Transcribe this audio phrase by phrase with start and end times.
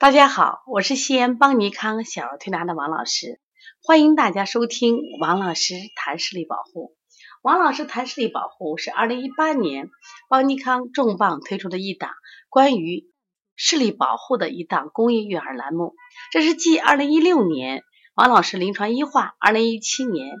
[0.00, 3.38] 大家好，我是西安邦尼康小儿推拿的王老师，
[3.82, 6.96] 欢迎大家收听王老师谈视力保护。
[7.42, 9.90] 王老师谈视力保护是二零一八年
[10.30, 12.12] 邦尼康重磅推出的一档
[12.48, 13.10] 关于
[13.56, 15.94] 视力保护的一档公益育儿栏目，
[16.32, 20.34] 这是继二零一六年王老师临床医话，二零一七年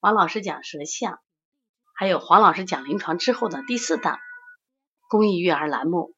[0.00, 1.20] 王老师讲舌象，
[1.94, 4.18] 还有黄老师讲临床之后的第四档
[5.10, 6.14] 公益育儿栏目。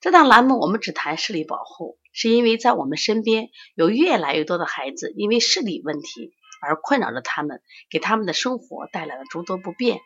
[0.00, 10.00] 这档栏目我们只谈视力保护，是因为在我们身边有越来越多的孩子因为视力问题而困扰着他们，给他们的生活带来了诸多不便。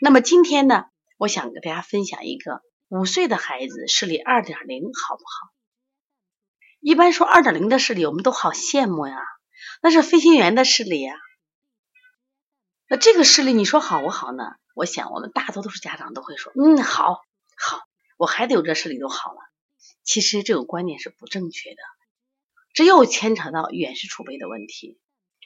[0.00, 5.54] 那么今天呢，我想给大家分享一个五岁的孩子视力二点零好不好？
[6.80, 9.16] 一般说二点零的视力，我们都好羡慕呀，
[9.80, 11.14] 那是飞行员的视力呀。
[12.88, 14.42] 那这个视力你说好不好呢？
[14.74, 17.20] 我想我们大多都是家长都会说，嗯，好，
[17.56, 17.82] 好。
[18.16, 19.38] 我孩子有这视力都好了，
[20.08, 21.76] 其实这个观念是不正确的，
[22.72, 24.98] 这又牵扯到远视储备的问题。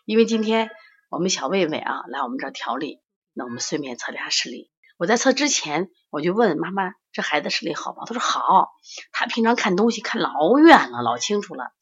[0.05, 0.71] 因为今天
[1.11, 3.01] 我们小魏魏啊来我们这儿调理，
[3.33, 4.71] 那我们顺便测了下视力。
[4.99, 8.05] 我在测之前我就问妈妈，这孩子视力好吗？
[8.07, 8.69] 她说好，
[9.11, 11.73] 他平常看东西看老远了，老清楚了。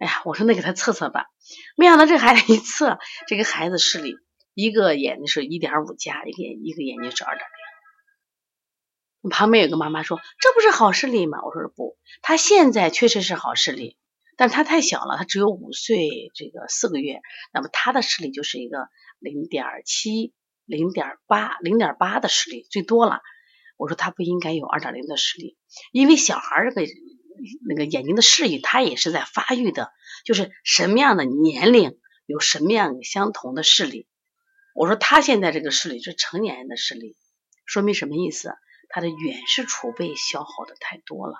[0.00, 1.26] 哎呀，我说那给他测测吧。
[1.76, 4.16] 没想到这孩子一测，这个孩子视力
[4.54, 7.59] 一个眼睛是一点五加，一个眼一个眼睛是二点零。
[9.28, 13.98] 旁边有个妈妈说：“这不是好视力吗？”我说：“不，他现在确实是好视力，
[14.38, 17.20] 但他太小了，他只有五岁这个四个月，
[17.52, 20.32] 那么他的视力就是一个零点七、
[20.64, 23.20] 零点八、零点八的视力最多了。”
[23.76, 25.58] 我说：“他不应该有二点零的视力，
[25.92, 26.90] 因为小孩这个
[27.68, 29.90] 那个眼睛的视力，他也是在发育的，
[30.24, 34.06] 就是什么样的年龄有什么样相同的视力。”
[34.74, 37.16] 我说：“他现在这个视力是成年人的视力，
[37.66, 38.54] 说明什么意思？”
[38.90, 41.36] 他的远视储备消耗的太多了，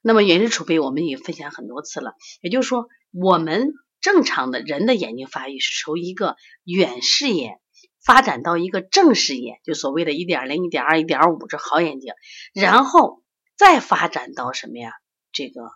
[0.00, 7.60] 那么远视储备我们也分享很多次了，也就是说，我们正常的人的眼睛发育是从一个远视眼
[8.00, 12.14] 发展到一个正视眼，就所谓的一点零、一点二、一点五这好眼睛，
[12.54, 13.24] 然后
[13.56, 14.92] 再发展到什么呀？
[15.32, 15.72] 这个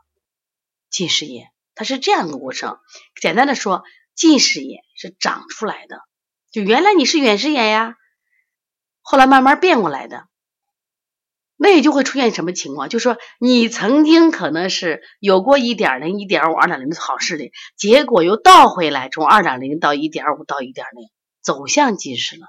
[0.89, 2.79] 近视眼，它是这样的过程。
[3.21, 3.83] 简单的说，
[4.15, 6.01] 近视眼是长出来的，
[6.53, 7.97] 就原来你是远视眼呀，
[9.01, 10.29] 后来慢慢变过来的。
[11.63, 12.89] 那也就会出现什么情况？
[12.89, 21.09] 就说，你曾经可能是有过一点零、一点五、二点零的好视力，结果又倒回来，从二点零到一点五到一点零，
[21.41, 22.49] 走向近视了。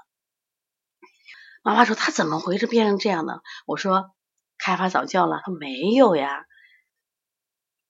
[1.62, 3.40] 妈妈说他怎么回事变成这样的？
[3.66, 4.10] 我说
[4.58, 6.44] 开发早教了，他没有呀。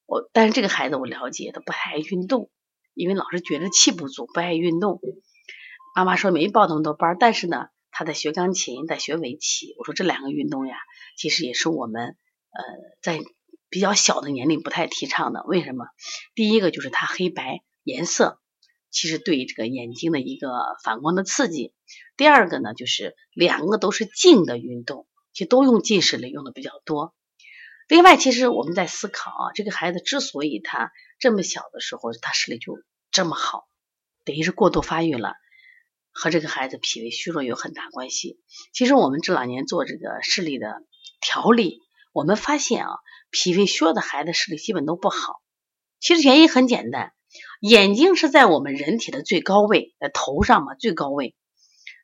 [0.04, 2.50] 我但是这个孩子我了解，他不爱运动，
[2.92, 5.00] 因为老是觉得气不足，不爱运动。
[5.96, 7.68] 妈妈说没报那么多班，但是呢。
[7.96, 9.74] 他在学钢琴，在学围棋。
[9.78, 10.76] 我说这两个运动呀，
[11.16, 12.16] 其实也是我们
[12.50, 12.62] 呃
[13.00, 13.20] 在
[13.70, 15.44] 比较小的年龄不太提倡的。
[15.46, 15.86] 为什么？
[16.34, 18.40] 第一个就是它黑白颜色，
[18.90, 20.50] 其实对这个眼睛的一个
[20.82, 21.72] 反光的刺激。
[22.16, 27.14] 第二个呢，就是两个都是近的运动，其实都用近视力用的比较多。
[27.86, 30.90] 另外，其实我们在思考啊，这个孩子之所以他
[31.20, 32.76] 这么小的时候他视力就
[33.12, 33.68] 这么好，
[34.24, 35.34] 等于是过度发育了。
[36.14, 38.38] 和这个孩子脾胃虚弱有很大关系。
[38.72, 40.82] 其实我们这两年做这个视力的
[41.20, 41.80] 调理，
[42.12, 42.90] 我们发现啊，
[43.30, 45.42] 脾胃虚弱的孩子视力基本都不好。
[45.98, 47.12] 其实原因很简单，
[47.60, 51.34] 眼睛是在我们人体的最高位，在头上嘛，最高位。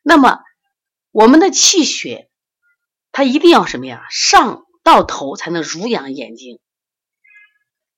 [0.03, 0.39] 那么
[1.11, 2.29] 我们的气血，
[3.11, 4.05] 它一定要什么呀？
[4.11, 6.59] 上到头才能濡养眼睛。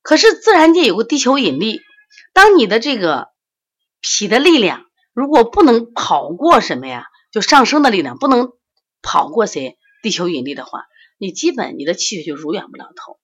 [0.00, 1.80] 可是自然界有个地球引力，
[2.32, 3.28] 当你的这个
[4.00, 4.86] 脾的力量。
[5.14, 7.06] 如果不能跑过什么呀？
[7.30, 8.52] 就上升的力量不能
[9.00, 9.78] 跑过谁？
[10.02, 10.84] 地球引力的话，
[11.18, 13.18] 你基本你的气血就濡养不了头。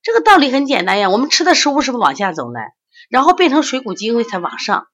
[0.00, 1.10] 这个道理很简单呀。
[1.10, 2.60] 我们吃的食物是不是往下走呢？
[3.10, 4.86] 然后变成水谷精微才往上。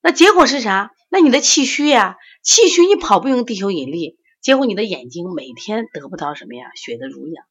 [0.00, 0.92] 那结果是啥？
[1.10, 6.70] 那你的气虚呀，气虚你跑不赢地球引力，结果你的眼睛每天得不到什么呀？
[6.76, 7.44] 血的濡养，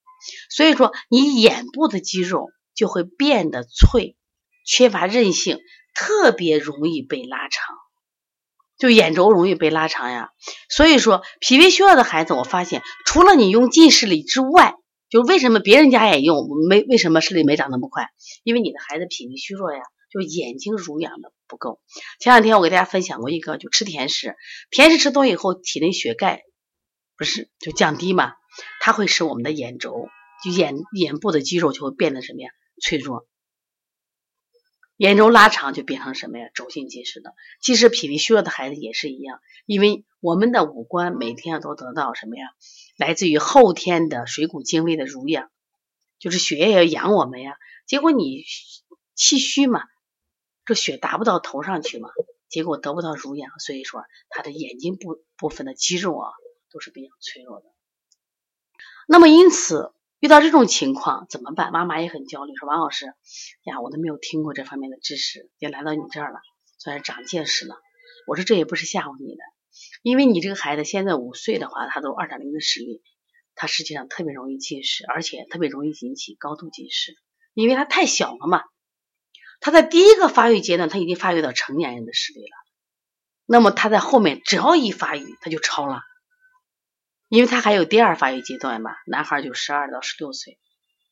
[0.50, 4.16] 所以说你眼部的肌肉就会变得脆，
[4.66, 5.60] 缺乏韧性。
[5.98, 7.76] 特别容易被拉长，
[8.78, 10.30] 就眼轴容易被拉长呀。
[10.70, 14.76] 所以说，脾胃虚弱的孩子，我发现除了你用近视力之外，
[15.10, 16.84] 就为什么别人家也用没？
[16.84, 18.10] 为什么视力没长那么快？
[18.44, 21.82] 因为你的孩子脾胃虚弱呀，就眼睛濡养的不够。
[22.20, 24.36] 前两天我给大家分享过一个，就吃甜食，
[24.70, 26.44] 甜食吃多以后，体内血钙
[27.18, 28.34] 不是就降低嘛？
[28.82, 30.10] 它会使我们的眼轴，
[30.44, 32.52] 就眼眼部的肌肉就会变得什么呀？
[32.84, 33.28] 脆弱。
[34.98, 36.50] 眼轴拉长就变成什么呀？
[36.54, 37.34] 轴性近视的。
[37.62, 42.48] 其实脾胃虚弱的孩子也是一样，因为我们的五官每天都得到什么呀？
[42.98, 45.50] 来自于后天的水谷精微的濡养。
[46.20, 47.58] 就是血液要养我们呀。
[47.86, 48.44] 结果你
[49.14, 49.84] 气虚嘛，
[50.66, 52.10] 这血达不到头上去嘛，
[52.50, 56.32] 结果得不到濡养，所以说他的眼睛部部分的肌肉啊
[56.72, 57.68] 都是比较脆弱的。
[59.08, 61.72] 那么因此遇到这种情况怎么办？
[61.72, 63.06] 妈妈也很焦虑，说王老师
[63.64, 66.40] 呀，我都没有听过这方面的知识，也来到你这儿了，
[66.80, 67.76] 算是长见识了。
[68.26, 69.44] 我说这也不是吓唬你的，
[70.02, 73.04] 因为你这个孩子现在五岁的话，他都二点零的视力，
[73.54, 77.16] 他实际上特别容易近视，而且特别容易引起高度近视，
[77.54, 78.64] 因为他太小了嘛。
[79.60, 82.58] 他在第一个发育阶段，他已经发育到成年人的视力了。
[83.46, 86.02] 那么他在后面只要一发育，他就超了，
[87.30, 88.92] 因为他还有第二发育阶段嘛。
[89.06, 90.60] 男孩就十二到十六岁，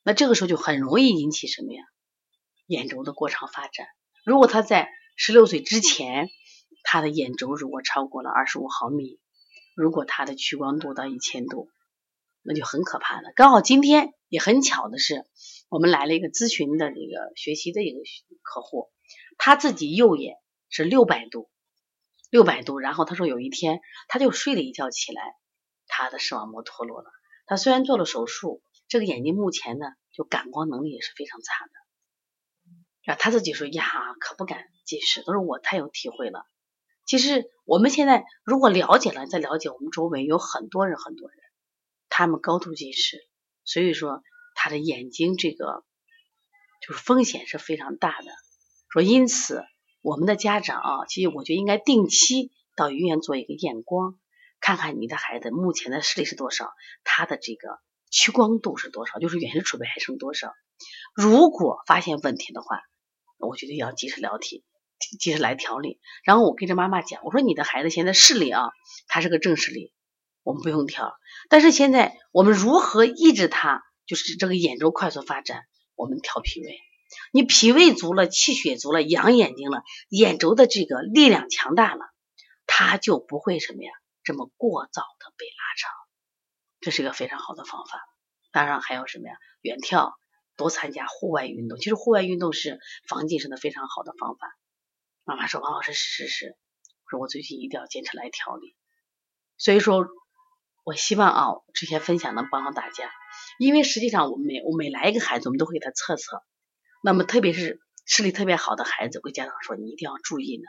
[0.02, 1.82] 那这个时候就很容易引起什么呀？
[2.66, 3.86] 眼轴的过长发展。
[4.24, 6.28] 如果他在十六岁之前，
[6.82, 9.20] 他的眼轴如果超过了二十五毫米，
[9.74, 11.68] 如果他的屈光度到一千度，
[12.42, 13.32] 那就很可怕了。
[13.36, 15.24] 刚好今天也很巧的是，
[15.68, 17.98] 我们来了一个咨询的这个学习的一个
[18.42, 18.90] 客户，
[19.38, 20.36] 他自己右眼
[20.68, 21.50] 是六百度，
[22.30, 22.78] 六百度。
[22.78, 25.22] 然后他说有一天他就睡了一觉起来，
[25.96, 27.10] 他的视网膜脱落了。
[27.46, 33.12] 他虽然做了手术，这个眼睛目前呢就感光能力也是非常差的。
[33.12, 33.84] 啊，他自己说呀，
[34.20, 36.44] 可不敢近视，都是我太有体会了。
[37.06, 41.38] 其实我们现在如果了解了，再了解我们周围有很多人，很多人
[42.10, 43.18] 他们高度近视，
[43.64, 44.22] 所以说
[44.54, 45.84] 他的眼睛这个
[46.86, 48.26] 就是风险是非常大的。
[48.90, 49.62] 说因此
[50.02, 54.18] 我们的家长啊，其实我觉得应该定期到医院做一个验光，
[54.66, 56.72] 看看你的孩子目前的视力是多少，
[57.04, 57.78] 他的这个
[58.10, 60.52] 屈光度是多少，就是远视储备还剩多少。
[61.14, 62.80] 如果发现问题的话，
[63.38, 64.62] 我觉得要及时聊天。
[65.20, 68.70] 及时来调理，然后我跟着妈妈讲，我说你的孩子现在视力啊，
[69.06, 69.92] 他是个正视力，
[70.42, 71.14] 我们不用调。
[71.48, 75.62] 但是现在我们如何抑制他，就是这个眼周快速发展，
[75.94, 76.80] 我们调脾胃。
[77.30, 82.00] 你脾胃足了，气血足了，养眼睛了，眼轴的这个力量强大了，
[82.66, 83.92] 他就不会什么呀，
[84.26, 85.92] 这么过早的被拉长。
[86.80, 88.02] 这是一个非常好的方法。
[88.50, 90.14] 当然还有什么呀，远眺，
[90.56, 91.78] 多参加户外运动。
[91.78, 94.58] 其实户外运动是防近视的非常好的方法。
[95.22, 96.56] 妈妈说：“王老师，是是是，
[97.08, 98.74] 说我最近一定要坚持来调理。
[99.58, 100.06] 所以说，
[100.84, 103.10] 我希望啊，这些分享能帮到大家。
[103.60, 106.42] 因为实际上，我每我每来一个孩子，我们都会给他测测。
[107.00, 110.64] 那么，特别是视力特别好的孩子，我跟家长说，你一定要注意呢，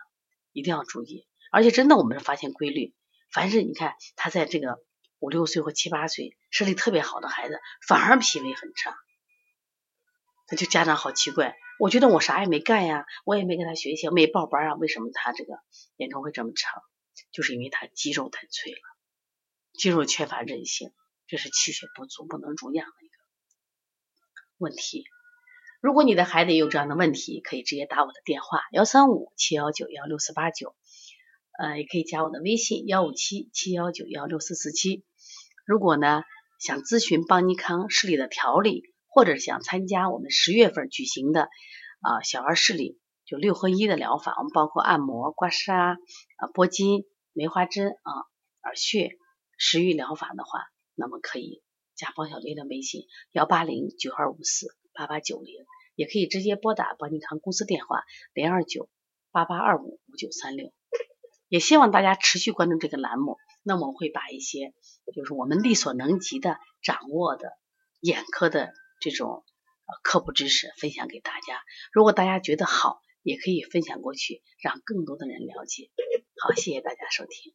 [0.51, 1.27] 一定要注意。
[1.51, 2.93] 而且，真的，我们是发现规律，
[3.31, 4.83] 凡是你看他在这个
[5.19, 8.95] 五六岁或七八岁视力特别好的孩子，反而脾胃很差。
[10.47, 15.59] 他就家长好奇怪。”我觉得我啥也没干呀，我也没跟他学习，没报班啊，为什么他这个
[15.95, 16.81] 眼周会这么长？
[17.31, 18.79] 就是因为他肌肉太脆了，
[19.73, 20.91] 肌肉缺乏韧性，
[21.27, 23.13] 这是气血不足不能濡养的一个
[24.57, 25.05] 问题。
[25.79, 30.75] 如果你的孩子有这样的问题，可以直接打我的电话幺三五七幺九幺六四八九，
[31.57, 35.03] 呃，也可以加我的微信幺五七七幺九幺六四四七。
[35.65, 36.23] 如果呢
[36.59, 38.83] 想咨询邦尼康视力的调理。
[39.09, 41.49] 或者想参加我们十月份举行的
[42.01, 45.97] 啊小儿视力就六合一的疗法，我们包括按摩、刮痧啊、
[46.53, 48.11] 拨筋、梅花针啊、
[48.61, 49.09] 耳穴、
[49.57, 51.63] 食育疗法的话，那么可以
[51.95, 58.03] 加方小丽的微信幺八零九二五四八八九零，也可以直接拨打邦尼康公司电话
[58.35, 58.87] 零二九
[59.31, 60.71] 八八二五五九三六。
[61.47, 64.73] 也希望大家持续关注这个栏目，那么我会把一些
[65.13, 67.51] 就是我们力所能及的掌握的
[68.01, 68.73] 眼科的。
[68.99, 69.45] 这种
[70.01, 71.61] 科普知识分享给大家，
[71.91, 75.91] 如果大家觉得好，也可以分享过去，让更多的人了解。
[76.41, 77.53] 好，谢谢大家收听。